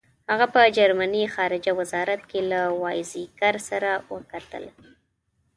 [0.31, 4.63] هغه په جرمني خارجه وزارت کې له وایزیکر سره وکتل.